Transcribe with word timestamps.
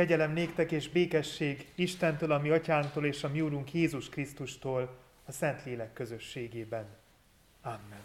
kegyelem 0.00 0.32
néktek 0.32 0.72
és 0.72 0.88
békesség 0.88 1.66
Istentől, 1.74 2.32
a 2.32 2.38
mi 2.38 2.50
atyánktól 2.50 3.04
és 3.04 3.24
a 3.24 3.28
mi 3.28 3.40
úrunk 3.40 3.72
Jézus 3.72 4.08
Krisztustól 4.08 4.98
a 5.24 5.32
Szentlélek 5.32 5.92
közösségében. 5.92 6.86
Amen. 7.62 8.02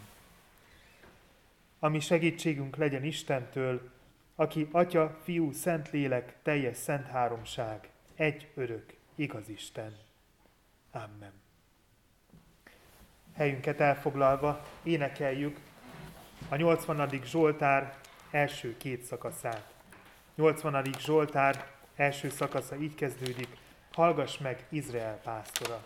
Ami 1.79 1.99
segítségünk 1.99 2.75
legyen 2.75 3.03
Istentől, 3.03 3.91
aki 4.35 4.67
Atya, 4.71 5.19
Fiú, 5.23 5.51
Szentlélek, 5.51 6.35
teljes 6.43 6.77
szent 6.77 7.07
háromság, 7.07 7.89
egy 8.15 8.47
örök, 8.55 8.93
igaz 9.15 9.49
Isten. 9.49 9.97
Amen. 10.91 11.33
Helyünket 13.33 13.79
elfoglalva 13.79 14.65
énekeljük 14.83 15.59
a 16.49 16.55
80. 16.55 17.09
Zsoltár 17.23 17.97
első 18.31 18.77
két 18.77 19.03
szakaszát. 19.03 19.73
80. 20.35 20.85
Zsoltár 20.99 21.73
első 21.95 22.29
szakasza 22.29 22.75
így 22.75 22.95
kezdődik, 22.95 23.47
hallgass 23.93 24.37
meg 24.37 24.65
Izrael 24.69 25.19
pásztora. 25.23 25.83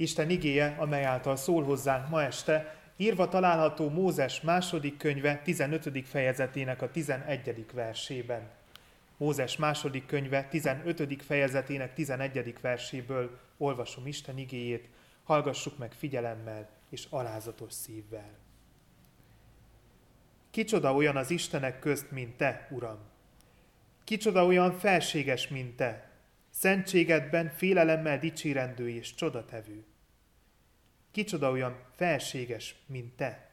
Isten 0.00 0.30
igéje, 0.30 0.76
amely 0.78 1.04
által 1.04 1.36
szól 1.36 1.64
hozzánk 1.64 2.08
ma 2.08 2.22
este, 2.22 2.76
írva 2.96 3.28
található 3.28 3.88
Mózes 3.88 4.40
második 4.40 4.96
könyve 4.96 5.40
15. 5.44 6.06
fejezetének 6.06 6.82
a 6.82 6.90
11. 6.90 7.66
versében. 7.72 8.50
Mózes 9.16 9.56
második 9.56 10.06
könyve 10.06 10.44
15. 10.44 11.22
fejezetének 11.22 11.94
11. 11.94 12.54
verséből 12.60 13.38
olvasom 13.58 14.06
Isten 14.06 14.38
igéjét, 14.38 14.88
hallgassuk 15.24 15.78
meg 15.78 15.92
figyelemmel 15.92 16.68
és 16.90 17.06
alázatos 17.10 17.72
szívvel. 17.72 18.38
Kicsoda 20.50 20.94
olyan 20.94 21.16
az 21.16 21.30
Istenek 21.30 21.78
közt, 21.78 22.10
mint 22.10 22.36
te, 22.36 22.68
Uram? 22.70 22.98
Kicsoda 24.04 24.46
olyan 24.46 24.78
felséges, 24.78 25.48
mint 25.48 25.76
te, 25.76 26.09
szentségedben 26.60 27.50
félelemmel 27.56 28.18
dicsérendő 28.18 28.88
és 28.88 29.14
csodatevő. 29.14 29.84
Kicsoda 31.10 31.50
olyan 31.50 31.78
felséges, 31.96 32.74
mint 32.86 33.16
te. 33.16 33.50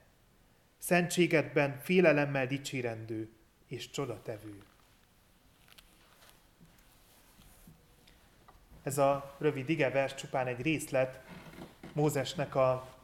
Szentségedben 0.78 1.80
félelemmel 1.80 2.48
dicsérendő 2.48 3.30
és 3.68 3.90
csodatevő. 3.90 4.64
Ez 8.84 8.98
a 8.98 9.36
rövid 9.38 9.70
igevers 9.70 10.16
csupán 10.16 10.48
egy 10.48 10.62
részlet 10.62 11.22
Mózesnek 11.94 12.56
a 12.56 12.96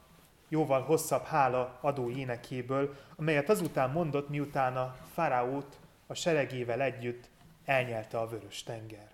jóval 0.47 0.81
hosszabb 0.81 1.23
hála 1.23 1.77
adó 1.81 2.09
énekéből, 2.09 2.95
amelyet 3.15 3.49
azután 3.49 3.89
mondott, 3.89 4.29
miután 4.29 4.77
a 4.77 4.97
faraót 5.13 5.79
a 6.07 6.13
seregével 6.13 6.81
együtt 6.81 7.29
elnyelte 7.65 8.19
a 8.19 8.27
vörös 8.27 8.63
tenger. 8.63 9.12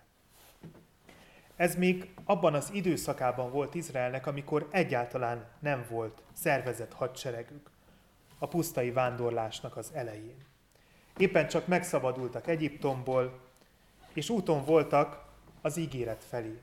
Ez 1.60 1.74
még 1.74 2.10
abban 2.24 2.54
az 2.54 2.70
időszakában 2.72 3.50
volt 3.50 3.74
Izraelnek, 3.74 4.26
amikor 4.26 4.68
egyáltalán 4.70 5.48
nem 5.58 5.86
volt 5.90 6.22
szervezett 6.32 6.92
hadseregük, 6.92 7.70
a 8.38 8.46
pusztai 8.48 8.90
vándorlásnak 8.90 9.76
az 9.76 9.90
elején. 9.94 10.44
Éppen 11.16 11.48
csak 11.48 11.66
megszabadultak 11.66 12.46
Egyiptomból, 12.46 13.40
és 14.12 14.28
úton 14.28 14.64
voltak 14.64 15.24
az 15.60 15.76
ígéret 15.76 16.24
felé. 16.28 16.60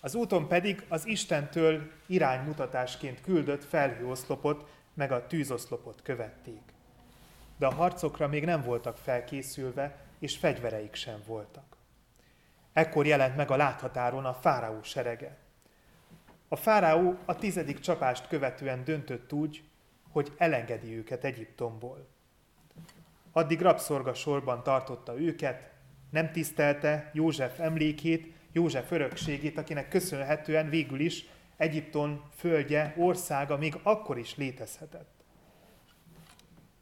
Az 0.00 0.14
úton 0.14 0.48
pedig 0.48 0.84
az 0.88 1.06
Istentől 1.06 1.90
iránymutatásként 2.06 3.20
küldött 3.20 3.64
felhőoszlopot, 3.64 4.68
meg 4.94 5.12
a 5.12 5.26
tűzoszlopot 5.26 6.02
követték. 6.02 6.62
De 7.58 7.66
a 7.66 7.74
harcokra 7.74 8.28
még 8.28 8.44
nem 8.44 8.62
voltak 8.62 8.96
felkészülve, 8.96 9.96
és 10.18 10.36
fegyvereik 10.36 10.94
sem 10.94 11.22
voltak. 11.26 11.69
Ekkor 12.72 13.06
jelent 13.06 13.36
meg 13.36 13.50
a 13.50 13.56
láthatáron 13.56 14.24
a 14.24 14.34
fáraó 14.34 14.82
serege. 14.82 15.36
A 16.48 16.56
fáraó 16.56 17.16
a 17.24 17.36
tizedik 17.36 17.78
csapást 17.78 18.28
követően 18.28 18.84
döntött 18.84 19.32
úgy, 19.32 19.62
hogy 20.10 20.32
elengedi 20.38 20.96
őket 20.96 21.24
Egyiptomból. 21.24 22.08
Addig 23.32 23.60
rabszorga 23.60 24.14
sorban 24.14 24.62
tartotta 24.62 25.20
őket, 25.20 25.70
nem 26.10 26.32
tisztelte 26.32 27.10
József 27.14 27.58
emlékét, 27.58 28.34
József 28.52 28.90
örökségét, 28.90 29.58
akinek 29.58 29.88
köszönhetően 29.88 30.68
végül 30.68 31.00
is 31.00 31.24
Egyipton 31.56 32.22
földje, 32.36 32.94
országa 32.96 33.56
még 33.56 33.78
akkor 33.82 34.18
is 34.18 34.36
létezhetett. 34.36 35.24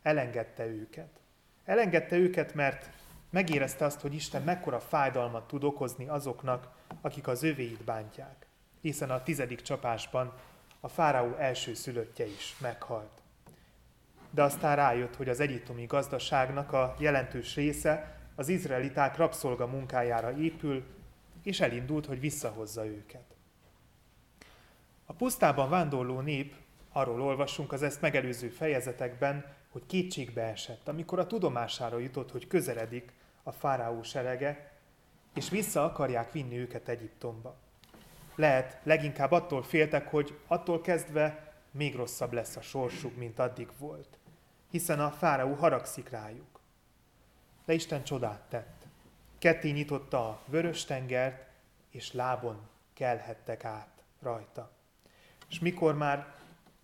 Elengedte 0.02 0.66
őket. 0.66 1.20
Elengedte 1.64 2.16
őket, 2.16 2.54
mert 2.54 2.90
Megérezte 3.30 3.84
azt, 3.84 4.00
hogy 4.00 4.14
Isten 4.14 4.42
mekkora 4.42 4.80
fájdalmat 4.80 5.46
tud 5.46 5.64
okozni 5.64 6.08
azoknak, 6.08 6.68
akik 7.00 7.26
az 7.26 7.42
övéit 7.42 7.84
bántják. 7.84 8.46
Hiszen 8.80 9.10
a 9.10 9.22
tizedik 9.22 9.62
csapásban 9.62 10.32
a 10.80 10.88
fáraó 10.88 11.34
első 11.34 11.74
szülöttje 11.74 12.26
is 12.26 12.56
meghalt. 12.60 13.22
De 14.30 14.42
aztán 14.42 14.76
rájött, 14.76 15.16
hogy 15.16 15.28
az 15.28 15.40
egyiptomi 15.40 15.86
gazdaságnak 15.86 16.72
a 16.72 16.94
jelentős 16.98 17.54
része 17.54 18.18
az 18.34 18.48
izraeliták 18.48 19.16
rabszolga 19.16 19.66
munkájára 19.66 20.36
épül, 20.36 20.84
és 21.42 21.60
elindult, 21.60 22.06
hogy 22.06 22.20
visszahozza 22.20 22.86
őket. 22.86 23.36
A 25.06 25.12
pusztában 25.12 25.70
vándorló 25.70 26.20
nép, 26.20 26.54
arról 26.98 27.22
olvasunk 27.22 27.72
az 27.72 27.82
ezt 27.82 28.00
megelőző 28.00 28.48
fejezetekben, 28.48 29.44
hogy 29.68 29.86
kétségbe 29.86 30.42
esett, 30.42 30.88
amikor 30.88 31.18
a 31.18 31.26
tudomására 31.26 31.98
jutott, 31.98 32.30
hogy 32.30 32.46
közeledik 32.46 33.12
a 33.42 33.52
fáraó 33.52 34.02
serege, 34.02 34.72
és 35.34 35.50
vissza 35.50 35.84
akarják 35.84 36.32
vinni 36.32 36.58
őket 36.58 36.88
Egyiptomba. 36.88 37.56
Lehet, 38.34 38.78
leginkább 38.82 39.32
attól 39.32 39.62
féltek, 39.62 40.08
hogy 40.10 40.38
attól 40.46 40.80
kezdve 40.80 41.54
még 41.70 41.94
rosszabb 41.94 42.32
lesz 42.32 42.56
a 42.56 42.60
sorsuk, 42.60 43.16
mint 43.16 43.38
addig 43.38 43.68
volt, 43.78 44.18
hiszen 44.70 45.00
a 45.00 45.10
fáraó 45.10 45.54
haragszik 45.54 46.08
rájuk. 46.08 46.60
De 47.64 47.72
Isten 47.72 48.04
csodát 48.04 48.42
tett. 48.48 48.86
Ketté 49.38 49.70
nyitotta 49.70 50.28
a 50.28 50.40
vörös 50.46 50.84
tengert, 50.84 51.46
és 51.90 52.12
lábon 52.12 52.68
kelhettek 52.94 53.64
át 53.64 54.02
rajta. 54.20 54.70
És 55.48 55.58
mikor 55.58 55.94
már 55.94 56.37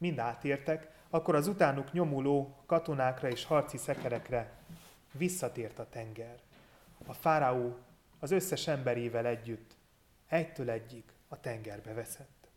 mind 0.05 0.19
átértek, 0.19 0.89
akkor 1.11 1.35
az 1.35 1.47
utánuk 1.47 1.93
nyomuló 1.93 2.57
katonákra 2.67 3.29
és 3.29 3.45
harci 3.45 3.77
szekerekre 3.77 4.53
visszatért 5.13 5.79
a 5.79 5.89
tenger. 5.89 6.39
A 7.07 7.13
fáraó 7.13 7.77
az 8.19 8.31
összes 8.31 8.67
emberével 8.67 9.27
együtt 9.27 9.77
egytől 10.29 10.71
egyig 10.71 11.05
a 11.29 11.41
tengerbe 11.41 11.93
veszett. 11.93 12.49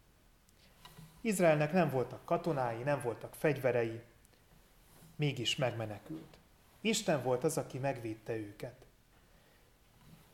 Izraelnek 1.22 1.72
nem 1.72 1.90
voltak 1.90 2.26
katonái, 2.26 2.84
nem 2.84 3.02
voltak 3.04 3.36
fegyverei, 3.36 4.02
mégis 5.16 5.56
megmenekült. 5.56 6.38
Isten 6.82 7.24
volt 7.24 7.44
az, 7.44 7.58
aki 7.58 7.78
megvédte 7.78 8.36
őket. 8.36 8.86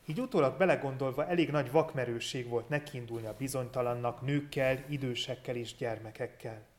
Így 0.06 0.20
utólag 0.20 0.56
belegondolva 0.56 1.26
elég 1.26 1.50
nagy 1.50 1.70
vakmerőség 1.70 2.48
volt 2.48 2.68
nekiindulni 2.68 3.26
a 3.26 3.36
bizonytalannak 3.36 4.20
nőkkel, 4.20 4.84
idősekkel 4.88 5.56
és 5.56 5.76
gyermekekkel. 5.76 6.72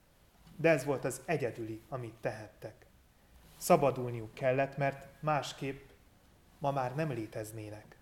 De 0.55 0.69
ez 0.69 0.85
volt 0.85 1.05
az 1.05 1.21
egyedüli, 1.25 1.81
amit 1.89 2.15
tehettek. 2.21 2.85
Szabadulniuk 3.57 4.33
kellett, 4.33 4.77
mert 4.77 5.07
másképp 5.19 5.89
ma 6.59 6.71
már 6.71 6.95
nem 6.95 7.11
léteznének. 7.11 7.97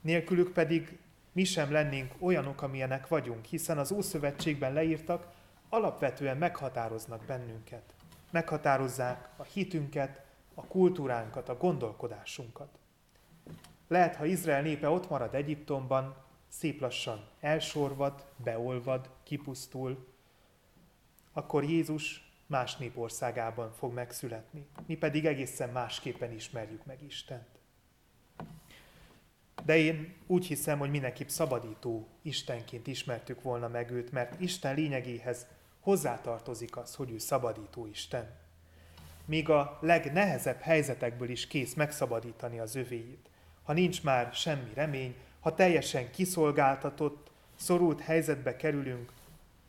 Nélkülük 0.00 0.52
pedig 0.52 0.98
mi 1.32 1.44
sem 1.44 1.72
lennénk 1.72 2.14
olyanok, 2.18 2.62
amilyenek 2.62 3.08
vagyunk, 3.08 3.44
hiszen 3.44 3.78
az 3.78 3.92
Ószövetségben 3.92 4.72
leírtak, 4.72 5.26
alapvetően 5.68 6.36
meghatároznak 6.36 7.24
bennünket. 7.24 7.94
Meghatározzák 8.30 9.28
a 9.36 9.42
hitünket, 9.42 10.24
a 10.54 10.64
kultúránkat, 10.64 11.48
a 11.48 11.56
gondolkodásunkat. 11.56 12.78
Lehet, 13.88 14.16
ha 14.16 14.24
Izrael 14.24 14.62
népe 14.62 14.88
ott 14.88 15.08
marad 15.08 15.34
Egyiptomban, 15.34 16.16
szép 16.48 16.80
lassan 16.80 17.28
elsorvad, 17.40 18.24
beolvad, 18.36 19.10
kipusztul, 19.22 20.06
akkor 21.32 21.64
Jézus 21.64 22.32
más 22.46 22.76
népországában 22.76 23.72
fog 23.72 23.92
megszületni. 23.92 24.66
Mi 24.86 24.94
pedig 24.96 25.26
egészen 25.26 25.68
másképpen 25.68 26.32
ismerjük 26.32 26.84
meg 26.84 27.02
Istent. 27.02 27.48
De 29.64 29.76
én 29.76 30.14
úgy 30.26 30.46
hiszem, 30.46 30.78
hogy 30.78 30.90
mindenképp 30.90 31.28
szabadító 31.28 32.08
Istenként 32.22 32.86
ismertük 32.86 33.42
volna 33.42 33.68
meg 33.68 33.90
őt, 33.90 34.12
mert 34.12 34.40
Isten 34.40 34.74
lényegéhez 34.74 35.46
hozzátartozik 35.80 36.76
az, 36.76 36.94
hogy 36.94 37.10
ő 37.10 37.18
szabadító 37.18 37.86
Isten. 37.86 38.30
Míg 39.24 39.48
a 39.48 39.78
legnehezebb 39.80 40.60
helyzetekből 40.60 41.30
is 41.30 41.46
kész 41.46 41.74
megszabadítani 41.74 42.58
az 42.58 42.74
övéit. 42.74 43.28
Ha 43.62 43.72
nincs 43.72 44.02
már 44.02 44.34
semmi 44.34 44.70
remény, 44.74 45.14
ha 45.40 45.54
teljesen 45.54 46.10
kiszolgáltatott, 46.10 47.30
szorult 47.56 48.00
helyzetbe 48.00 48.56
kerülünk, 48.56 49.12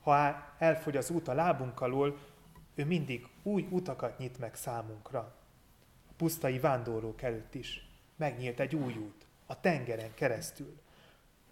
ha 0.04 0.46
elfogy 0.58 0.98
az 0.98 1.10
út 1.10 1.28
a 1.28 1.34
lábunk 1.34 1.82
alól, 1.82 2.18
ő 2.76 2.86
mindig 2.86 3.28
új 3.44 3.68
utakat 3.70 4.18
nyit 4.18 4.40
meg 4.40 4.56
számunkra. 4.56 5.20
A 6.10 6.14
pusztai 6.18 6.60
vándorlók 6.60 7.22
előtt 7.22 7.56
is 7.56 7.88
megnyílt 8.16 8.60
egy 8.60 8.76
új 8.76 8.94
út, 8.98 9.26
a 9.46 9.60
tengeren 9.60 10.14
keresztül. 10.14 10.80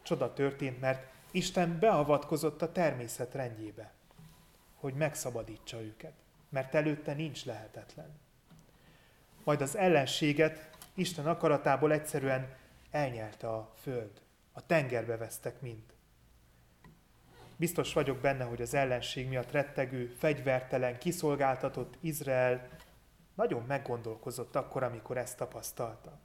Csoda 0.02 0.34
történt, 0.34 0.80
mert 0.80 1.12
Isten 1.32 1.80
beavatkozott 1.80 2.62
a 2.62 2.72
természet 2.72 3.34
rendjébe, 3.34 3.92
hogy 4.76 4.94
megszabadítsa 4.94 5.82
őket, 5.82 6.14
mert 6.50 6.76
előtte 6.76 7.14
nincs 7.14 7.46
lehetetlen. 7.46 8.20
Majd 9.44 9.62
az 9.62 9.76
ellenséget 9.76 10.70
Isten 10.94 11.28
akaratából 11.28 11.92
egyszerűen 11.92 12.56
elnyelte 12.92 13.50
a 13.50 13.72
föld. 13.82 14.22
A 14.52 14.66
tengerbe 14.66 15.18
vesztek 15.18 15.62
mind. 15.62 15.84
Biztos 17.62 17.94
vagyok 17.94 18.18
benne, 18.18 18.44
hogy 18.44 18.62
az 18.62 18.74
ellenség 18.74 19.28
miatt 19.28 19.52
rettegő, 19.52 20.16
fegyvertelen, 20.18 20.98
kiszolgáltatott 20.98 21.98
Izrael 22.00 22.68
nagyon 23.36 23.64
meggondolkozott 23.68 24.56
akkor, 24.56 24.84
amikor 24.84 25.18
ezt 25.18 25.38
tapasztalta. 25.38 26.20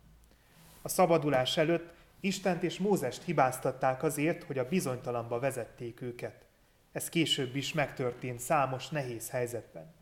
A 0.82 0.88
szabadulás 0.88 1.56
előtt 1.56 1.92
Istent 2.20 2.62
és 2.62 2.78
Mózest 2.78 3.22
hibáztatták 3.22 4.02
azért, 4.02 4.42
hogy 4.42 4.58
a 4.58 4.68
bizonytalanba 4.68 5.38
vezették 5.38 6.00
őket. 6.00 6.46
Ez 6.92 7.08
később 7.08 7.56
is 7.56 7.72
megtörtént 7.72 8.40
számos 8.40 8.88
nehéz 8.88 9.30
helyzetben. 9.30 9.94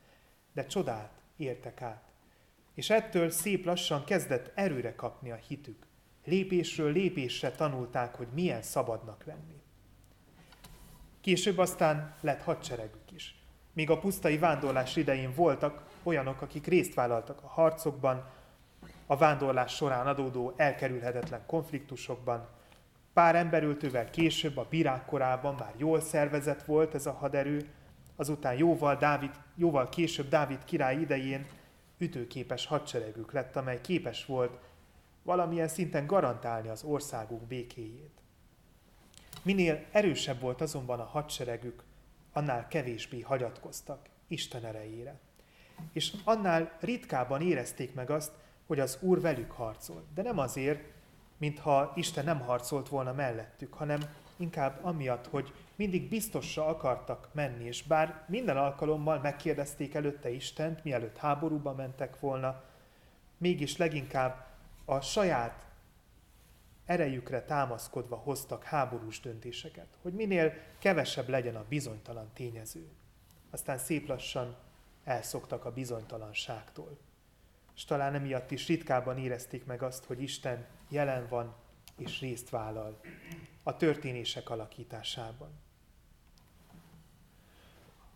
De 0.52 0.66
csodát 0.66 1.20
értek 1.36 1.82
át. 1.82 2.12
És 2.74 2.90
ettől 2.90 3.30
szép 3.30 3.64
lassan 3.64 4.04
kezdett 4.04 4.52
erőre 4.54 4.94
kapni 4.94 5.30
a 5.30 5.38
hitük. 5.48 5.86
Lépésről 6.24 6.92
lépésre 6.92 7.50
tanulták, 7.50 8.14
hogy 8.14 8.28
milyen 8.32 8.62
szabadnak 8.62 9.24
lenni. 9.24 9.63
Később 11.24 11.58
aztán 11.58 12.14
lett 12.20 12.42
hadseregük 12.42 13.12
is. 13.14 13.34
Míg 13.72 13.90
a 13.90 13.98
pusztai 13.98 14.38
vándorlás 14.38 14.96
idején 14.96 15.34
voltak 15.34 15.82
olyanok, 16.02 16.42
akik 16.42 16.66
részt 16.66 16.94
vállaltak 16.94 17.42
a 17.42 17.46
harcokban, 17.46 18.24
a 19.06 19.16
vándorlás 19.16 19.74
során 19.74 20.06
adódó 20.06 20.54
elkerülhetetlen 20.56 21.46
konfliktusokban. 21.46 22.48
Pár 23.12 23.34
emberültővel 23.34 24.10
később, 24.10 24.56
a 24.56 24.66
bírák 24.70 25.04
korában 25.04 25.54
már 25.54 25.72
jól 25.76 26.00
szervezett 26.00 26.62
volt 26.62 26.94
ez 26.94 27.06
a 27.06 27.12
haderő, 27.12 27.68
azután 28.16 28.54
jóval, 28.54 28.96
Dávid, 28.96 29.32
jóval 29.54 29.88
később 29.88 30.28
Dávid 30.28 30.64
király 30.64 30.96
idején 30.96 31.46
ütőképes 31.98 32.66
hadseregük 32.66 33.32
lett, 33.32 33.56
amely 33.56 33.80
képes 33.80 34.26
volt 34.26 34.58
valamilyen 35.22 35.68
szinten 35.68 36.06
garantálni 36.06 36.68
az 36.68 36.82
országuk 36.82 37.42
békéjét. 37.42 38.23
Minél 39.44 39.84
erősebb 39.92 40.40
volt 40.40 40.60
azonban 40.60 41.00
a 41.00 41.04
hadseregük, 41.04 41.82
annál 42.32 42.68
kevésbé 42.68 43.20
hagyatkoztak 43.20 44.08
Isten 44.28 44.64
erejére. 44.64 45.18
És 45.92 46.12
annál 46.24 46.76
ritkábban 46.80 47.40
érezték 47.40 47.94
meg 47.94 48.10
azt, 48.10 48.32
hogy 48.66 48.80
az 48.80 48.98
Úr 49.00 49.20
velük 49.20 49.50
harcol. 49.50 50.04
De 50.14 50.22
nem 50.22 50.38
azért, 50.38 50.80
mintha 51.36 51.92
Isten 51.96 52.24
nem 52.24 52.40
harcolt 52.40 52.88
volna 52.88 53.12
mellettük, 53.12 53.74
hanem 53.74 54.00
inkább 54.36 54.78
amiatt, 54.82 55.26
hogy 55.26 55.52
mindig 55.74 56.08
biztosra 56.08 56.66
akartak 56.66 57.28
menni, 57.32 57.64
és 57.64 57.82
bár 57.82 58.24
minden 58.26 58.56
alkalommal 58.56 59.18
megkérdezték 59.18 59.94
előtte 59.94 60.30
Istent, 60.30 60.84
mielőtt 60.84 61.16
háborúba 61.16 61.72
mentek 61.72 62.20
volna, 62.20 62.62
mégis 63.38 63.76
leginkább 63.76 64.46
a 64.84 65.00
saját 65.00 65.63
erejükre 66.84 67.44
támaszkodva 67.44 68.16
hoztak 68.16 68.64
háborús 68.64 69.20
döntéseket, 69.20 69.86
hogy 70.02 70.12
minél 70.12 70.52
kevesebb 70.78 71.28
legyen 71.28 71.56
a 71.56 71.64
bizonytalan 71.68 72.30
tényező. 72.34 72.88
Aztán 73.50 73.78
szép 73.78 74.08
lassan 74.08 74.56
elszoktak 75.04 75.64
a 75.64 75.72
bizonytalanságtól. 75.72 76.98
És 77.74 77.84
talán 77.84 78.14
emiatt 78.14 78.50
is 78.50 78.66
ritkában 78.66 79.18
érezték 79.18 79.64
meg 79.64 79.82
azt, 79.82 80.04
hogy 80.04 80.22
Isten 80.22 80.66
jelen 80.88 81.28
van 81.28 81.54
és 81.96 82.20
részt 82.20 82.50
vállal 82.50 83.00
a 83.62 83.76
történések 83.76 84.50
alakításában. 84.50 85.50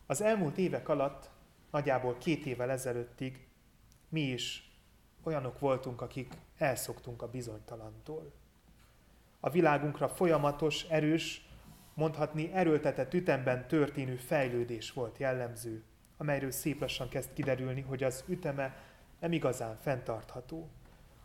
Az 0.06 0.20
elmúlt 0.20 0.58
évek 0.58 0.88
alatt, 0.88 1.30
nagyjából 1.70 2.18
két 2.18 2.46
évvel 2.46 2.70
ezelőttig 2.70 3.48
mi 4.08 4.20
is 4.20 4.72
olyanok 5.22 5.58
voltunk, 5.58 6.00
akik 6.00 6.34
elszoktunk 6.56 7.22
a 7.22 7.30
bizonytalantól. 7.30 8.32
A 9.40 9.50
világunkra 9.50 10.08
folyamatos, 10.08 10.82
erős, 10.82 11.48
mondhatni 11.94 12.52
erőltetett 12.52 13.14
ütemben 13.14 13.68
történő 13.68 14.16
fejlődés 14.16 14.92
volt 14.92 15.18
jellemző, 15.18 15.82
amelyről 16.16 16.50
szép 16.50 16.80
lassan 16.80 17.08
kezd 17.08 17.32
kiderülni, 17.32 17.80
hogy 17.80 18.02
az 18.02 18.24
üteme 18.28 18.76
nem 19.20 19.32
igazán 19.32 19.78
fenntartható. 19.80 20.68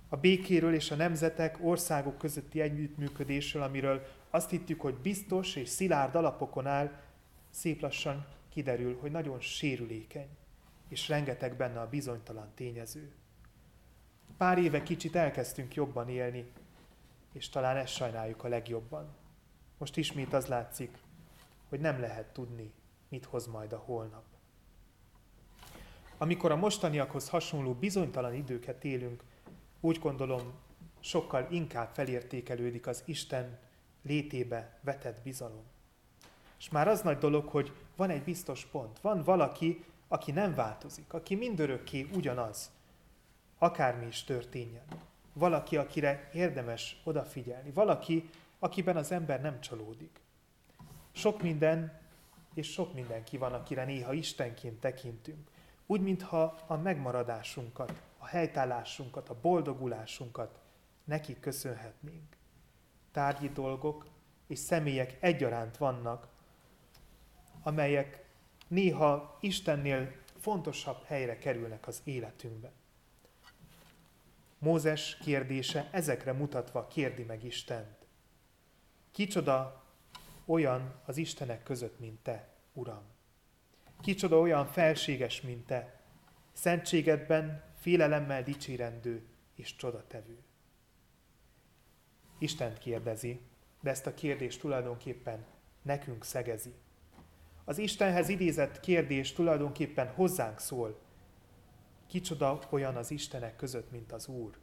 A 0.09 0.17
békéről 0.17 0.73
és 0.73 0.91
a 0.91 0.95
nemzetek, 0.95 1.57
országok 1.61 2.17
közötti 2.17 2.61
együttműködésről, 2.61 3.63
amiről 3.63 4.05
azt 4.29 4.49
hittük, 4.49 4.81
hogy 4.81 4.95
biztos 4.95 5.55
és 5.55 5.69
szilárd 5.69 6.15
alapokon 6.15 6.67
áll, 6.67 6.91
szép 7.49 7.81
lassan 7.81 8.25
kiderül, 8.49 8.97
hogy 8.99 9.11
nagyon 9.11 9.39
sérülékeny, 9.39 10.27
és 10.89 11.07
rengeteg 11.07 11.55
benne 11.55 11.79
a 11.79 11.89
bizonytalan 11.89 12.51
tényező. 12.55 13.11
Pár 14.37 14.57
éve 14.57 14.83
kicsit 14.83 15.15
elkezdtünk 15.15 15.75
jobban 15.75 16.09
élni, 16.09 16.51
és 17.33 17.49
talán 17.49 17.77
ezt 17.77 17.93
sajnáljuk 17.93 18.43
a 18.43 18.47
legjobban. 18.47 19.15
Most 19.77 19.97
ismét 19.97 20.33
az 20.33 20.47
látszik, 20.47 20.97
hogy 21.69 21.79
nem 21.79 21.99
lehet 21.99 22.33
tudni, 22.33 22.73
mit 23.09 23.25
hoz 23.25 23.47
majd 23.47 23.73
a 23.73 23.77
holnap. 23.77 24.23
Amikor 26.17 26.51
a 26.51 26.55
mostaniakhoz 26.55 27.29
hasonló 27.29 27.73
bizonytalan 27.73 28.33
időket 28.33 28.83
élünk, 28.83 29.23
úgy 29.79 29.99
gondolom, 29.99 30.53
sokkal 30.99 31.47
inkább 31.49 31.89
felértékelődik 31.93 32.87
az 32.87 33.03
Isten 33.05 33.59
létébe 34.01 34.79
vetett 34.81 35.21
bizalom. 35.23 35.63
És 36.57 36.69
már 36.69 36.87
az 36.87 37.01
nagy 37.01 37.17
dolog, 37.17 37.47
hogy 37.47 37.71
van 37.95 38.09
egy 38.09 38.23
biztos 38.23 38.65
pont, 38.65 38.99
van 38.99 39.23
valaki, 39.23 39.83
aki 40.07 40.31
nem 40.31 40.53
változik, 40.55 41.13
aki 41.13 41.35
mindörökké 41.35 42.07
ugyanaz, 42.15 42.71
akármi 43.57 44.05
is 44.05 44.23
történjen. 44.23 44.85
Valaki, 45.33 45.77
akire 45.77 46.29
érdemes 46.33 47.01
odafigyelni, 47.03 47.71
valaki, 47.71 48.29
akiben 48.59 48.97
az 48.97 49.11
ember 49.11 49.41
nem 49.41 49.61
csalódik. 49.61 50.21
Sok 51.11 51.41
minden 51.41 52.01
és 52.53 52.71
sok 52.71 52.93
mindenki 52.93 53.37
van, 53.37 53.53
akire 53.53 53.85
néha 53.85 54.13
Istenként 54.13 54.79
tekintünk. 54.79 55.49
Úgy, 55.85 56.01
mintha 56.01 56.55
a 56.67 56.75
megmaradásunkat, 56.75 58.01
a 58.17 58.25
helytállásunkat, 58.25 59.29
a 59.29 59.39
boldogulásunkat 59.41 60.59
neki 61.03 61.39
köszönhetnénk. 61.39 62.35
Tárgyi 63.11 63.49
dolgok 63.49 64.07
és 64.47 64.59
személyek 64.59 65.17
egyaránt 65.19 65.77
vannak, 65.77 66.27
amelyek 67.63 68.25
néha 68.67 69.37
Istennél 69.41 70.11
fontosabb 70.39 71.03
helyre 71.05 71.37
kerülnek 71.37 71.87
az 71.87 72.01
életünkben. 72.03 72.71
Mózes 74.63 75.17
kérdése 75.17 75.89
ezekre 75.91 76.33
mutatva 76.33 76.87
kérdi 76.87 77.23
meg 77.23 77.43
Istent. 77.43 78.05
Kicsoda 79.11 79.83
olyan 80.45 80.93
az 81.05 81.17
Istenek 81.17 81.63
között, 81.63 81.99
mint 81.99 82.19
te, 82.19 82.49
Uram? 82.73 83.03
Kicsoda 84.01 84.39
olyan 84.39 84.65
felséges, 84.65 85.41
mint 85.41 85.65
te, 85.65 86.01
szentségedben 86.53 87.63
félelemmel 87.79 88.43
dicsérendő 88.43 89.23
és 89.55 89.75
csodatevő. 89.75 90.37
Istent 92.37 92.77
kérdezi, 92.77 93.39
de 93.81 93.89
ezt 93.89 94.07
a 94.07 94.13
kérdést 94.13 94.59
tulajdonképpen 94.59 95.45
nekünk 95.81 96.23
szegezi. 96.23 96.73
Az 97.63 97.77
Istenhez 97.77 98.29
idézett 98.29 98.79
kérdés 98.79 99.33
tulajdonképpen 99.33 100.07
hozzánk 100.07 100.59
szól. 100.59 101.01
Kicsoda 102.13 102.59
olyan 102.69 102.95
az 102.95 103.11
Istenek 103.11 103.55
között, 103.55 103.91
mint 103.91 104.11
az 104.11 104.27
Úr? 104.27 104.57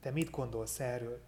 Te 0.00 0.10
mit 0.10 0.30
gondolsz 0.30 0.80
erről? 0.80 1.22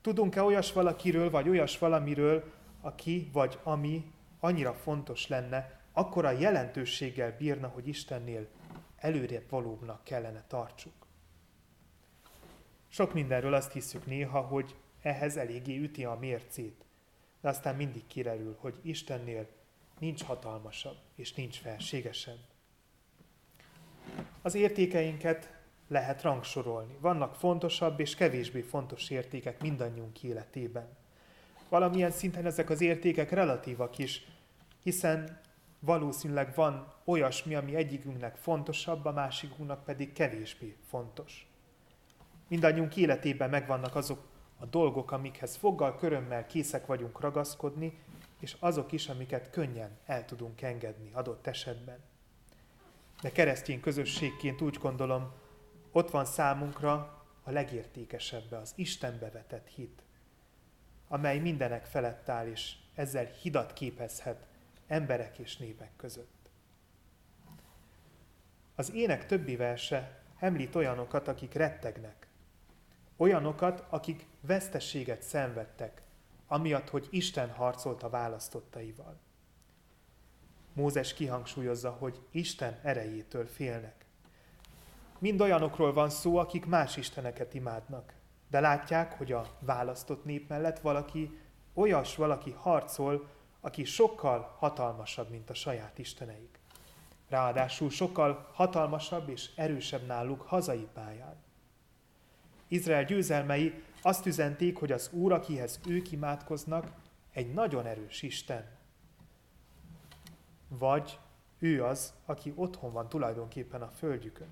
Tudunk-e 0.00 0.42
olyas 0.42 0.72
valakiről, 0.72 1.30
vagy 1.30 1.48
olyas 1.48 1.78
valamiről, 1.78 2.52
aki 2.80 3.28
vagy 3.32 3.58
ami 3.62 4.12
annyira 4.40 4.74
fontos 4.74 5.28
lenne, 5.28 5.80
akkora 5.92 6.30
jelentőséggel 6.30 7.36
bírna, 7.36 7.68
hogy 7.68 7.88
Istennél 7.88 8.46
előre 8.96 9.42
valóbbnak 9.48 10.04
kellene 10.04 10.44
tartsuk? 10.46 11.06
Sok 12.88 13.14
mindenről 13.14 13.54
azt 13.54 13.72
hiszük 13.72 14.06
néha, 14.06 14.40
hogy 14.40 14.76
ehhez 15.02 15.36
eléggé 15.36 15.78
üti 15.78 16.04
a 16.04 16.14
mércét, 16.20 16.84
de 17.40 17.48
aztán 17.48 17.76
mindig 17.76 18.06
kirerül, 18.06 18.56
hogy 18.60 18.78
Istennél 18.82 19.48
nincs 19.98 20.22
hatalmasabb 20.22 20.98
és 21.14 21.34
nincs 21.34 21.58
felségesebb. 21.58 22.56
Az 24.42 24.54
értékeinket 24.54 25.58
lehet 25.88 26.22
rangsorolni. 26.22 26.96
Vannak 27.00 27.34
fontosabb 27.34 28.00
és 28.00 28.14
kevésbé 28.14 28.60
fontos 28.60 29.10
értékek 29.10 29.60
mindannyiunk 29.62 30.22
életében. 30.22 30.88
Valamilyen 31.68 32.10
szinten 32.10 32.46
ezek 32.46 32.70
az 32.70 32.80
értékek 32.80 33.30
relatívak 33.30 33.98
is, 33.98 34.26
hiszen 34.82 35.40
valószínűleg 35.80 36.54
van 36.54 36.92
olyasmi, 37.04 37.54
ami 37.54 37.74
egyikünknek 37.74 38.36
fontosabb, 38.36 39.04
a 39.04 39.12
másikunknak 39.12 39.84
pedig 39.84 40.12
kevésbé 40.12 40.76
fontos. 40.88 41.46
Mindannyiunk 42.48 42.96
életében 42.96 43.50
megvannak 43.50 43.96
azok 43.96 44.26
a 44.58 44.66
dolgok, 44.66 45.10
amikhez 45.10 45.56
foggal, 45.56 45.96
körömmel 45.96 46.46
készek 46.46 46.86
vagyunk 46.86 47.20
ragaszkodni, 47.20 47.98
és 48.40 48.56
azok 48.58 48.92
is, 48.92 49.08
amiket 49.08 49.50
könnyen 49.50 49.98
el 50.06 50.24
tudunk 50.24 50.62
engedni 50.62 51.10
adott 51.12 51.46
esetben. 51.46 51.98
De 53.22 53.32
keresztény 53.32 53.80
közösségként 53.80 54.60
úgy 54.60 54.78
gondolom, 54.78 55.32
ott 55.92 56.10
van 56.10 56.24
számunkra 56.24 57.24
a 57.42 57.50
legértékesebb, 57.50 58.52
az 58.52 58.72
Istenbe 58.74 59.30
vetett 59.30 59.68
hit, 59.68 60.02
amely 61.08 61.38
mindenek 61.38 61.84
felett 61.84 62.28
áll, 62.28 62.46
és 62.46 62.74
ezzel 62.94 63.26
hidat 63.26 63.72
képezhet 63.72 64.46
emberek 64.86 65.38
és 65.38 65.56
népek 65.56 65.90
között. 65.96 66.50
Az 68.74 68.92
ének 68.92 69.26
többi 69.26 69.56
verse 69.56 70.22
említ 70.38 70.74
olyanokat, 70.74 71.28
akik 71.28 71.52
rettegnek, 71.52 72.26
olyanokat, 73.16 73.84
akik 73.88 74.26
vesztességet 74.40 75.22
szenvedtek, 75.22 76.02
amiatt, 76.46 76.88
hogy 76.88 77.08
Isten 77.10 77.50
harcolt 77.50 78.02
a 78.02 78.08
választottaival. 78.08 79.18
Mózes 80.78 81.14
kihangsúlyozza, 81.14 81.90
hogy 81.90 82.20
Isten 82.30 82.78
erejétől 82.82 83.46
félnek. 83.46 84.04
Mind 85.18 85.40
olyanokról 85.40 85.92
van 85.92 86.10
szó, 86.10 86.36
akik 86.36 86.66
más 86.66 86.96
isteneket 86.96 87.54
imádnak, 87.54 88.14
de 88.50 88.60
látják, 88.60 89.12
hogy 89.12 89.32
a 89.32 89.46
választott 89.60 90.24
nép 90.24 90.48
mellett 90.48 90.78
valaki, 90.78 91.38
olyas 91.74 92.16
valaki 92.16 92.50
harcol, 92.50 93.28
aki 93.60 93.84
sokkal 93.84 94.54
hatalmasabb, 94.58 95.30
mint 95.30 95.50
a 95.50 95.54
saját 95.54 95.98
isteneik. 95.98 96.58
Ráadásul 97.28 97.90
sokkal 97.90 98.48
hatalmasabb 98.52 99.28
és 99.28 99.50
erősebb 99.56 100.06
náluk 100.06 100.40
hazai 100.40 100.88
pályán. 100.94 101.36
Izrael 102.68 103.04
győzelmei 103.04 103.82
azt 104.02 104.26
üzenték, 104.26 104.76
hogy 104.76 104.92
az 104.92 105.10
Úr, 105.12 105.32
akihez 105.32 105.80
ők 105.88 106.12
imádkoznak, 106.12 106.92
egy 107.32 107.52
nagyon 107.52 107.86
erős 107.86 108.22
Isten. 108.22 108.77
Vagy 110.68 111.18
ő 111.58 111.84
az, 111.84 112.14
aki 112.24 112.52
otthon 112.56 112.92
van 112.92 113.08
tulajdonképpen 113.08 113.82
a 113.82 113.90
földjükön. 113.90 114.48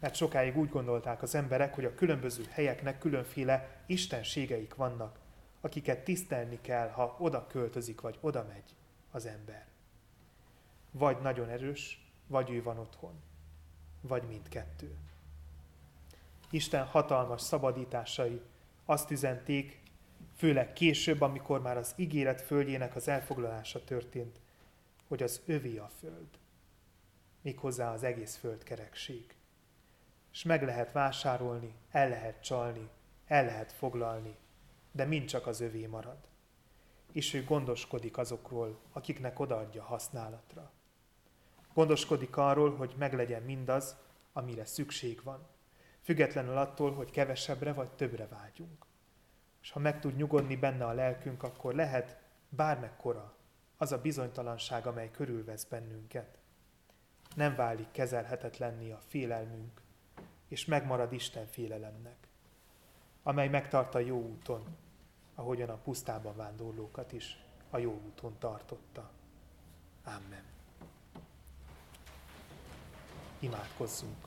Mert 0.00 0.14
sokáig 0.14 0.56
úgy 0.56 0.68
gondolták 0.68 1.22
az 1.22 1.34
emberek, 1.34 1.74
hogy 1.74 1.84
a 1.84 1.94
különböző 1.94 2.44
helyeknek 2.50 2.98
különféle 2.98 3.82
istenségeik 3.86 4.74
vannak, 4.74 5.18
akiket 5.60 6.04
tisztelni 6.04 6.58
kell, 6.60 6.88
ha 6.88 7.16
oda 7.18 7.46
költözik, 7.46 8.00
vagy 8.00 8.18
oda 8.20 8.44
megy 8.48 8.74
az 9.10 9.26
ember. 9.26 9.66
Vagy 10.90 11.20
nagyon 11.20 11.48
erős, 11.48 12.10
vagy 12.26 12.50
ő 12.50 12.62
van 12.62 12.78
otthon. 12.78 13.14
Vagy 14.00 14.22
mindkettő. 14.28 14.96
Isten 16.50 16.84
hatalmas 16.84 17.40
szabadításai 17.40 18.40
azt 18.84 19.10
üzenték, 19.10 19.80
főleg 20.36 20.72
később, 20.72 21.20
amikor 21.20 21.62
már 21.62 21.76
az 21.76 21.92
ígéret 21.96 22.40
földjének 22.40 22.96
az 22.96 23.08
elfoglalása 23.08 23.84
történt, 23.84 24.40
hogy 25.08 25.22
az 25.22 25.42
övé 25.46 25.76
a 25.76 25.90
föld, 25.98 26.28
méghozzá 27.42 27.92
az 27.92 28.02
egész 28.02 28.36
földkerekség. 28.36 29.34
És 30.32 30.42
meg 30.42 30.62
lehet 30.62 30.92
vásárolni, 30.92 31.74
el 31.90 32.08
lehet 32.08 32.42
csalni, 32.42 32.88
el 33.26 33.44
lehet 33.44 33.72
foglalni, 33.72 34.36
de 34.92 35.04
mind 35.04 35.24
csak 35.24 35.46
az 35.46 35.60
övé 35.60 35.86
marad. 35.86 36.18
És 37.12 37.34
ő 37.34 37.44
gondoskodik 37.44 38.18
azokról, 38.18 38.78
akiknek 38.92 39.38
odaadja 39.38 39.82
használatra. 39.82 40.70
Gondoskodik 41.74 42.36
arról, 42.36 42.76
hogy 42.76 42.94
meglegyen 42.98 43.42
mindaz, 43.42 43.96
amire 44.32 44.64
szükség 44.64 45.22
van 45.22 45.46
függetlenül 46.06 46.56
attól, 46.56 46.92
hogy 46.92 47.10
kevesebbre 47.10 47.72
vagy 47.72 47.88
többre 47.88 48.26
vágyunk. 48.26 48.86
És 49.62 49.70
ha 49.70 49.78
meg 49.78 50.00
tud 50.00 50.16
nyugodni 50.16 50.56
benne 50.56 50.84
a 50.86 50.92
lelkünk, 50.92 51.42
akkor 51.42 51.74
lehet 51.74 52.18
bármekkora 52.48 53.35
az 53.76 53.92
a 53.92 54.00
bizonytalanság, 54.00 54.86
amely 54.86 55.10
körülvesz 55.10 55.64
bennünket. 55.64 56.38
Nem 57.34 57.54
válik 57.54 57.90
kezelhetetlenni 57.90 58.90
a 58.90 59.00
félelmünk, 59.06 59.80
és 60.48 60.64
megmarad 60.64 61.12
Isten 61.12 61.46
félelemnek, 61.46 62.28
amely 63.22 63.48
megtart 63.48 63.94
a 63.94 63.98
jó 63.98 64.18
úton, 64.18 64.76
ahogyan 65.34 65.68
a 65.68 65.76
pusztában 65.76 66.36
vándorlókat 66.36 67.12
is 67.12 67.38
a 67.70 67.78
jó 67.78 68.00
úton 68.06 68.38
tartotta. 68.38 69.10
Amen. 70.04 70.44
Imádkozzunk! 73.38 74.25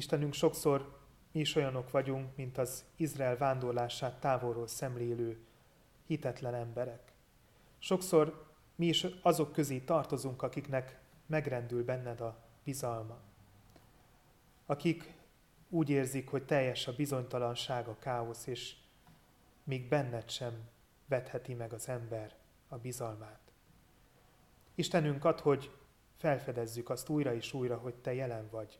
Istenünk 0.00 0.32
sokszor 0.32 0.98
mi 1.32 1.40
is 1.40 1.54
olyanok 1.54 1.90
vagyunk, 1.90 2.36
mint 2.36 2.58
az 2.58 2.84
Izrael 2.96 3.36
vándorlását 3.36 4.20
távolról 4.20 4.66
szemlélő 4.66 5.38
hitetlen 6.06 6.54
emberek. 6.54 7.12
Sokszor 7.78 8.46
mi 8.74 8.86
is 8.86 9.06
azok 9.22 9.52
közé 9.52 9.78
tartozunk, 9.78 10.42
akiknek 10.42 11.00
megrendül 11.26 11.84
benned 11.84 12.20
a 12.20 12.38
bizalma. 12.64 13.18
Akik 14.66 15.12
úgy 15.68 15.90
érzik, 15.90 16.28
hogy 16.28 16.44
teljes 16.44 16.86
a 16.86 16.94
bizonytalanság, 16.96 17.88
a 17.88 17.98
káosz, 17.98 18.46
és 18.46 18.74
még 19.64 19.88
benned 19.88 20.30
sem 20.30 20.68
vetheti 21.08 21.54
meg 21.54 21.72
az 21.72 21.88
ember 21.88 22.36
a 22.68 22.76
bizalmát. 22.76 23.40
Istenünk 24.74 25.24
ad, 25.24 25.40
hogy 25.40 25.70
felfedezzük 26.16 26.90
azt 26.90 27.08
újra 27.08 27.34
és 27.34 27.52
újra, 27.52 27.76
hogy 27.76 27.94
Te 27.94 28.14
jelen 28.14 28.48
vagy 28.50 28.78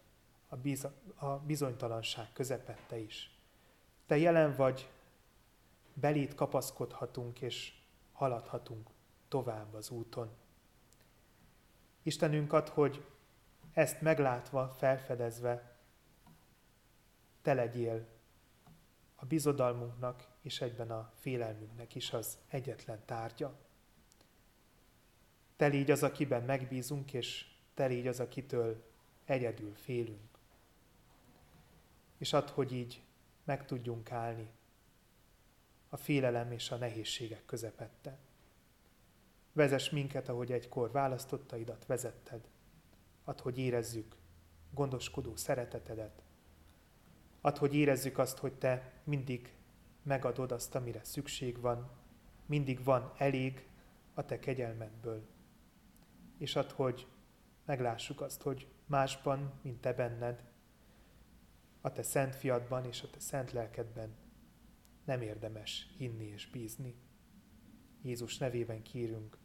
a, 0.53 0.57
biz- 0.57 0.89
a 1.15 1.39
bizonytalanság 1.39 2.33
közepette 2.33 2.99
is. 2.99 3.39
Te 4.07 4.17
jelen 4.17 4.57
vagy, 4.57 4.89
belét 5.95 6.35
kapaszkodhatunk 6.35 7.41
és 7.41 7.73
haladhatunk 8.13 8.91
tovább 9.29 9.75
az 9.75 9.91
úton. 9.91 10.31
Istenünk 12.03 12.53
ad, 12.53 12.69
hogy 12.69 13.05
ezt 13.73 14.01
meglátva, 14.01 14.69
felfedezve, 14.69 15.77
te 17.43 17.55
legyél 17.55 18.07
a 19.15 19.27
bizodalmunknak 19.27 20.29
és 20.41 20.61
egyben 20.61 20.91
a 20.91 21.13
félelmünknek 21.15 21.95
is 21.95 22.13
az 22.13 22.39
egyetlen 22.49 23.03
tárgya. 23.05 23.59
Te 25.57 25.67
légy 25.67 25.91
az, 25.91 26.03
akiben 26.03 26.43
megbízunk, 26.43 27.13
és 27.13 27.47
te 27.75 27.87
légy 27.87 28.07
az, 28.07 28.21
akitől 28.21 28.85
egyedül 29.25 29.75
félünk. 29.75 30.30
És 32.21 32.33
add, 32.33 32.51
hogy 32.51 32.73
így 32.73 33.03
meg 33.45 33.67
tudjunk 33.67 34.13
állni 34.13 34.49
a 35.89 35.97
félelem 35.97 36.53
és 36.53 36.71
a 36.71 36.77
nehézségek 36.77 37.45
közepette. 37.45 38.19
Vezess 39.53 39.91
minket, 39.91 40.29
ahogy 40.29 40.53
egykor 40.53 40.91
választottaidat 40.91 41.87
vezetted. 41.87 42.49
Add, 43.25 43.41
hogy 43.41 43.59
érezzük 43.59 44.17
gondoskodó 44.71 45.37
szeretetedet. 45.37 46.23
Add, 47.41 47.59
hogy 47.59 47.75
érezzük 47.75 48.19
azt, 48.19 48.39
hogy 48.39 48.53
Te 48.53 48.93
mindig 49.05 49.55
megadod 50.03 50.53
azt, 50.53 50.75
amire 50.75 51.05
szükség 51.05 51.61
van, 51.61 51.91
mindig 52.47 52.85
van 52.85 53.13
elég 53.17 53.69
a 54.15 54.25
Te 54.25 54.39
kegyelmedből. 54.39 55.27
És 56.39 56.57
add, 56.57 56.73
hogy 56.73 57.07
meglássuk 57.65 58.21
azt, 58.21 58.43
hogy 58.43 58.67
másban, 58.87 59.53
mint 59.63 59.81
Te 59.81 59.93
benned, 59.93 60.50
a 61.81 61.93
Te 61.93 62.03
szent 62.03 62.35
fiadban 62.35 62.85
és 62.85 63.03
a 63.03 63.11
Te 63.11 63.21
szent 63.21 63.53
lelkedben 63.53 64.15
nem 65.05 65.23
érdemes 65.23 65.95
hinni 65.97 66.25
és 66.25 66.51
bízni. 66.51 66.95
Jézus 68.03 68.39
nevében 68.39 68.83
kérünk, 68.83 69.39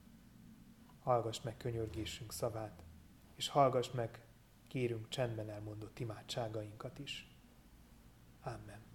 hallgass 0.99 1.41
meg 1.41 1.57
könyörgésünk 1.57 2.33
szavát, 2.33 2.83
és 3.35 3.47
hallgass 3.47 3.91
meg, 3.91 4.25
kérünk 4.67 5.09
csendben 5.09 5.49
elmondott 5.49 5.99
imádságainkat 5.99 6.99
is. 6.99 7.35
Amen. 8.41 8.94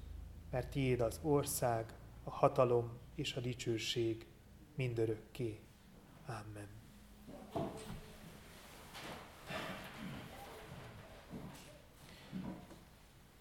mert 0.51 0.67
tiéd 0.67 1.01
az 1.01 1.19
ország, 1.21 1.85
a 2.23 2.29
hatalom 2.29 2.97
és 3.15 3.35
a 3.35 3.39
dicsőség 3.39 4.25
mindörökké. 4.75 5.59
Amen. 6.25 6.67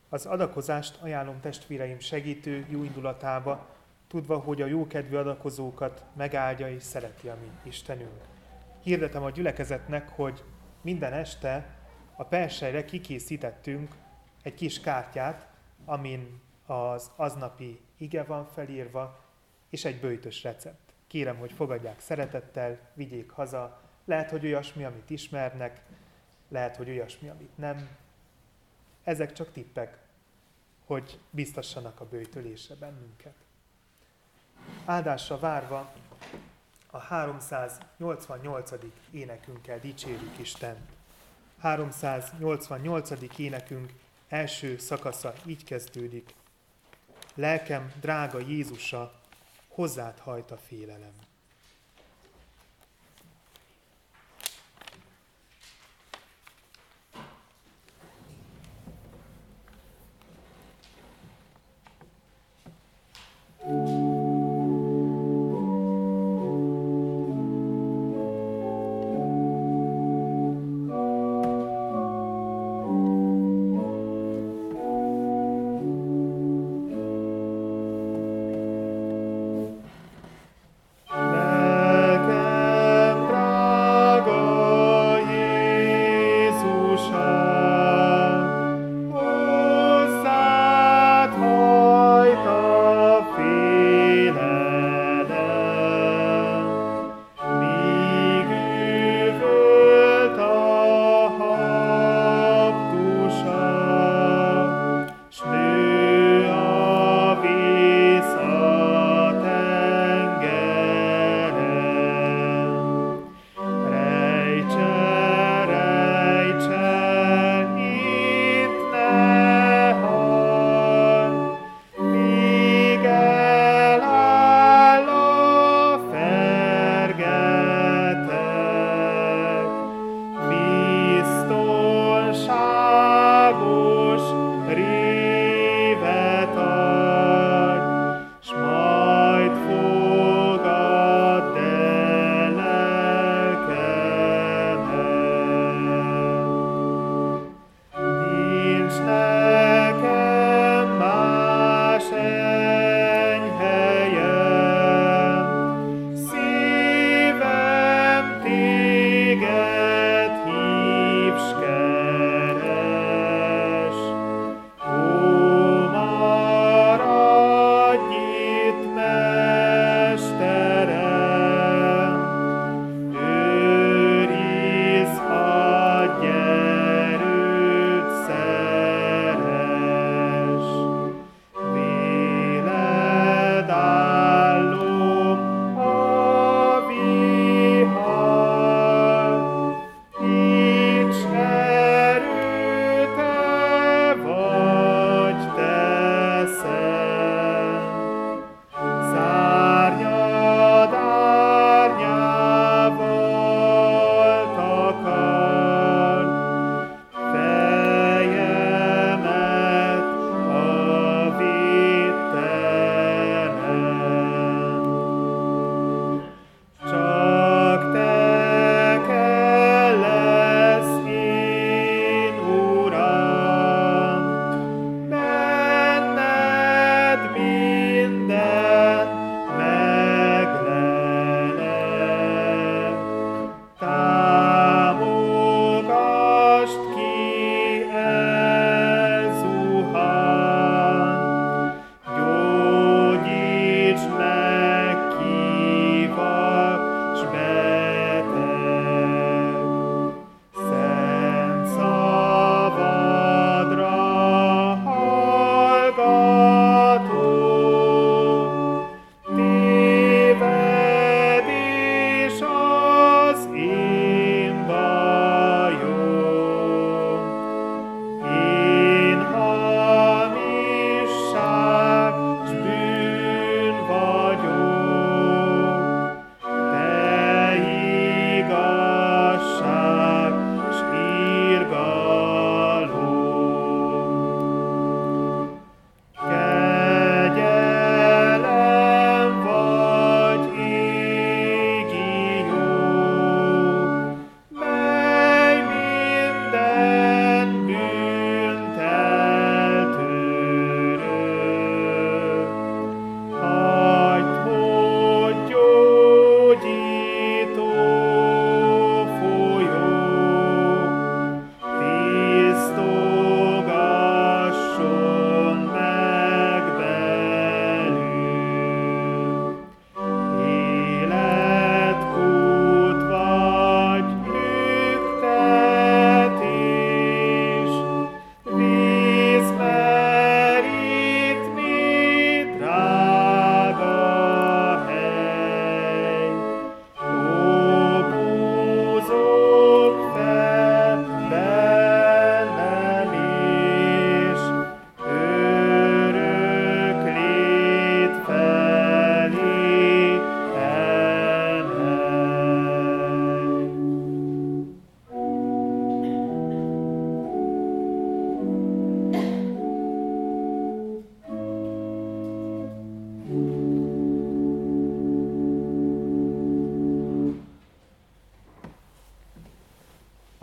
Az 0.09 0.27
adakozást 0.27 1.03
ajánlom 1.03 1.41
testvéreim 1.41 1.99
segítő 1.99 2.67
jó 2.69 2.83
indulatába, 2.83 3.67
tudva, 4.07 4.39
hogy 4.39 4.63
a 4.63 4.67
jókedvű 4.67 5.17
adakozókat 5.17 6.05
megáldja 6.17 6.71
és 6.71 6.83
szereti 6.83 7.29
a 7.29 7.37
mi 7.41 7.51
Istenünk. 7.63 8.21
Hirdetem 8.83 9.23
a 9.23 9.31
gyülekezetnek, 9.31 10.09
hogy 10.09 10.45
minden 10.81 11.13
este 11.13 11.79
a 12.17 12.25
persejre 12.25 12.85
kikészítettünk 12.85 13.95
egy 14.43 14.55
kis 14.55 14.81
kártyát, 14.81 15.51
amin 15.85 16.41
az 16.71 17.11
aznapi 17.17 17.81
ige 17.97 18.25
van 18.25 18.47
felírva, 18.47 19.25
és 19.69 19.85
egy 19.85 20.01
bőjtös 20.01 20.43
recept. 20.43 20.93
Kérem, 21.07 21.37
hogy 21.37 21.53
fogadják 21.53 22.01
szeretettel, 22.01 22.79
vigyék 22.95 23.31
haza. 23.31 23.81
Lehet, 24.05 24.31
hogy 24.31 24.45
olyasmi, 24.45 24.85
amit 24.85 25.11
ismernek, 25.11 25.83
lehet, 26.49 26.77
hogy 26.77 26.89
olyasmi, 26.89 27.29
amit 27.29 27.57
nem. 27.57 27.89
Ezek 29.05 29.33
csak 29.33 29.53
tippek, 29.53 29.99
hogy 30.87 31.19
biztassanak 31.31 32.01
a 32.01 32.09
bőjtölésre 32.09 32.75
bennünket. 32.75 33.35
Áldásra 34.85 35.39
várva 35.39 35.93
a 36.91 36.99
388. 36.99 38.71
énekünkkel 39.11 39.79
dicsérjük 39.79 40.39
Isten. 40.39 40.77
388. 41.59 43.11
énekünk 43.37 43.93
első 44.29 44.79
szakasza 44.79 45.33
így 45.47 45.65
kezdődik. 45.65 46.35
Lelkem 47.41 47.93
drága 48.01 48.39
Jézusa, 48.39 49.13
hozzád 49.69 50.19
hajt 50.19 50.51
a 50.51 50.57
félelem. 50.57 51.13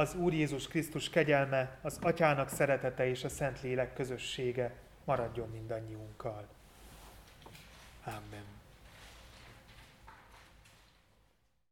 Az 0.07 0.15
Úr 0.15 0.33
Jézus 0.33 0.67
Krisztus 0.67 1.09
kegyelme, 1.09 1.77
az 1.81 1.97
Atyának 2.01 2.49
szeretete 2.49 3.07
és 3.07 3.23
a 3.23 3.29
Szentlélek 3.29 3.93
közössége 3.93 4.75
maradjon 5.05 5.49
mindannyiunkkal. 5.49 6.47
Amen. 8.03 8.56